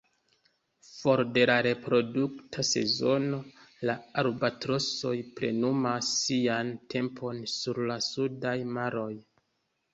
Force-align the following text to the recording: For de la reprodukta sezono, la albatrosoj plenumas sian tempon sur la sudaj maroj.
For 0.91 1.21
de 1.35 1.43
la 1.49 1.57
reprodukta 1.67 2.65
sezono, 2.69 3.41
la 3.91 3.97
albatrosoj 4.23 5.15
plenumas 5.37 6.11
sian 6.25 6.75
tempon 6.97 7.47
sur 7.59 7.85
la 7.95 8.03
sudaj 8.11 8.59
maroj. 8.77 9.11